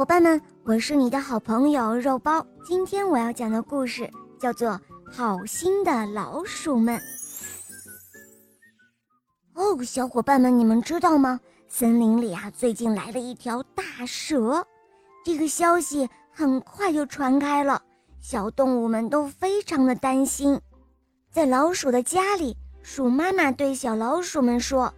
[0.00, 2.42] 伙伴们，我是你的好朋友肉包。
[2.64, 4.70] 今天我要讲的故事叫做
[5.12, 6.98] 《好心的老鼠们》。
[9.52, 11.38] 哦，小伙伴们，你们知道吗？
[11.68, 14.66] 森林里啊，最近来了一条大蛇。
[15.22, 17.82] 这个消息很快就传开了，
[18.22, 20.58] 小动物们都非常的担心。
[21.30, 24.94] 在老鼠的家里，鼠妈妈对小老鼠们说：“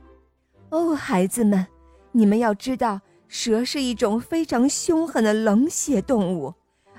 [0.71, 1.67] 哦，孩子们，
[2.13, 3.01] 你们要知道。”
[3.33, 6.53] 蛇是一种非常凶狠的冷血动物，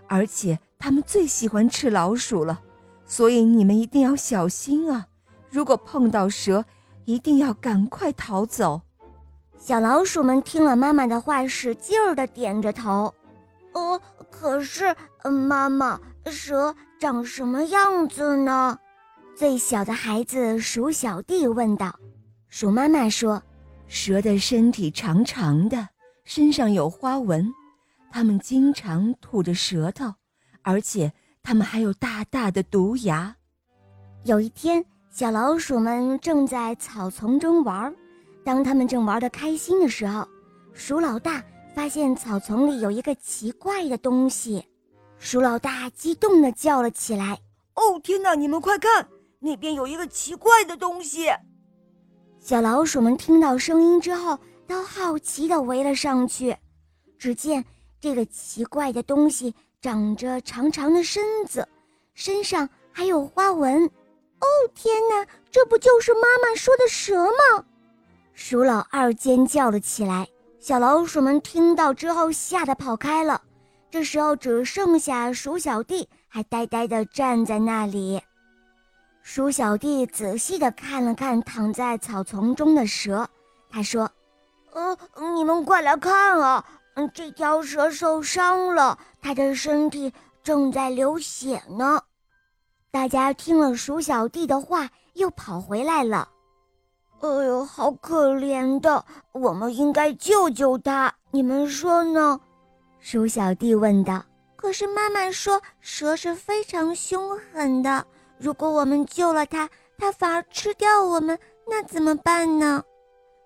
[0.07, 2.59] 而且它们最喜欢吃老鼠了，
[3.05, 5.05] 所以你们一定要小心啊！
[5.51, 6.65] 如果碰到蛇，
[7.05, 8.81] 一定要赶快逃走。
[9.59, 13.13] 小老鼠们听了妈妈的话，使劲儿地点着头。
[13.73, 18.79] 哦，可是，妈妈，蛇长什么样子呢？
[19.35, 21.95] 最小的孩子鼠小弟问道。
[22.49, 23.43] 鼠妈妈说
[23.87, 25.89] ：“蛇的身体长长的。”
[26.25, 27.53] 身上有花纹，
[28.09, 30.13] 它们经常吐着舌头，
[30.61, 31.11] 而且
[31.43, 33.35] 它们还有大大的毒牙。
[34.23, 37.93] 有一天，小老鼠们正在草丛中玩，
[38.45, 40.25] 当它们正玩得开心的时候，
[40.71, 41.43] 鼠老大
[41.75, 44.65] 发现草丛里有一个奇怪的东西。
[45.17, 47.37] 鼠老大激动地叫了起来
[47.75, 48.33] ：“哦，天哪！
[48.33, 49.07] 你们快看，
[49.39, 51.27] 那边有一个奇怪的东西！”
[52.39, 54.39] 小老鼠们听到声音之后。
[54.67, 56.55] 都好奇地围了上去，
[57.17, 57.63] 只见
[57.99, 61.67] 这个奇怪的东西长着长长的身子，
[62.13, 63.85] 身上还有花纹。
[63.85, 67.65] 哦，天哪，这不就是妈妈说的蛇吗？
[68.33, 70.27] 鼠老二尖叫了起来。
[70.59, 73.41] 小老鼠们听到之后吓得跑开了。
[73.91, 78.21] 这时候只剩下鼠小弟还呆呆地站在那里。
[79.21, 83.29] 鼠小弟仔细地看了看躺在草丛中的蛇，
[83.69, 84.09] 他说。
[84.73, 84.97] 呃，
[85.35, 86.65] 你们快来看啊！
[86.95, 90.11] 嗯，这条蛇受伤了，它的身体
[90.43, 92.01] 正在流血呢。
[92.91, 96.27] 大家听了鼠小弟的话，又跑回来了。
[97.21, 102.39] 哎呦，好可怜的，我们应该救救它，你们说呢？
[102.99, 104.23] 鼠小弟问道。
[104.55, 108.05] 可是妈妈说蛇是非常凶狠的，
[108.37, 111.37] 如果我们救了它，它反而吃掉我们，
[111.67, 112.83] 那怎么办呢？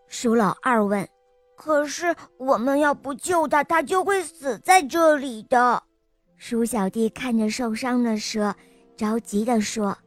[0.07, 1.07] 鼠老二问。
[1.57, 5.81] 可是我们要不救他，他就会死在这里的。
[6.37, 8.55] 鼠小弟看着受伤的蛇，
[8.95, 9.97] 着急地说：“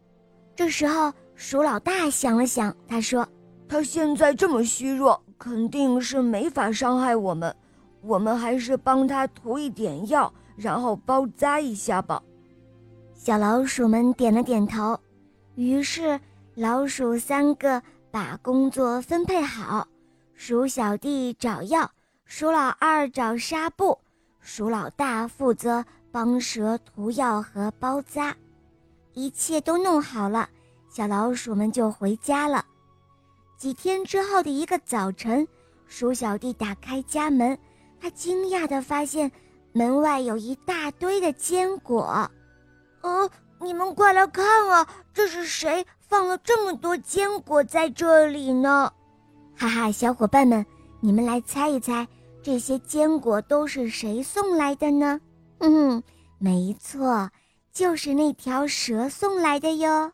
[0.55, 3.27] 这时候，鼠老大想了想，他说
[3.69, 7.55] ：‘他现在这么虚弱，肯定是没法伤害我们。
[8.01, 12.23] 我们还是帮他涂一点药，然后包扎一下吧。’”
[13.13, 14.97] 小老鼠们点了点头。
[15.57, 16.21] 于是，
[16.55, 17.83] 老鼠三个
[18.13, 19.89] 把工作分配好。
[20.43, 21.91] 鼠小弟找药，
[22.25, 23.99] 鼠老二找纱布，
[24.41, 28.35] 鼠老大负责帮蛇涂药和包扎。
[29.13, 30.49] 一切都弄好了，
[30.89, 32.65] 小老鼠们就回家了。
[33.59, 35.47] 几天之后的一个早晨，
[35.87, 37.59] 鼠小弟打开家门，
[38.01, 39.31] 他惊讶地发现
[39.73, 42.31] 门外有一大堆的坚果。
[43.03, 43.31] 呃，
[43.61, 48.91] 你们快来看啊，这是谁放了这么多坚果在这里呢？
[49.61, 50.65] 哈哈，小伙伴们，
[51.01, 52.09] 你们来猜一猜，
[52.43, 55.21] 这些坚果都是谁送来的呢？
[55.59, 56.03] 嗯，
[56.39, 57.29] 没错，
[57.71, 60.13] 就是那条蛇送来的哟。